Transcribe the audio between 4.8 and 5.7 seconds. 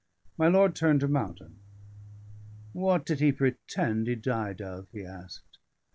he asked.